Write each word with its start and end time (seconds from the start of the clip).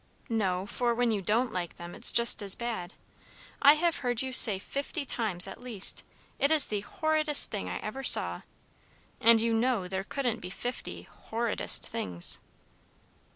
"No, 0.29 0.65
for 0.65 0.95
when 0.95 1.11
you 1.11 1.21
don't 1.21 1.53
like 1.53 1.75
them, 1.77 1.93
it's 1.93 2.11
just 2.11 2.41
as 2.41 2.55
bad. 2.55 2.95
I 3.61 3.73
have 3.73 3.97
heard 3.97 4.23
you 4.23 4.33
say 4.33 4.57
fifty 4.57 5.05
times, 5.05 5.45
at 5.45 5.61
least, 5.61 6.01
'It 6.39 6.49
is 6.49 6.69
the 6.69 6.79
horridest 6.81 7.51
thing 7.51 7.69
I 7.69 7.77
ever 7.81 8.01
saw,' 8.01 8.41
and 9.19 9.39
you 9.39 9.53
know 9.53 9.87
there 9.87 10.03
couldn't 10.03 10.39
be 10.39 10.49
fifty 10.49 11.03
'horridest' 11.03 11.87
things." 11.87 12.39